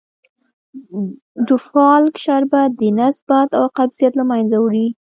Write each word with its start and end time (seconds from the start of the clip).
ډوفالک 1.45 2.15
شربت 2.23 2.69
دنس 2.79 3.17
باد 3.27 3.49
او 3.59 3.65
قبضیت 3.77 4.13
له 4.19 4.23
منځه 4.31 4.57
وړي. 4.59 4.87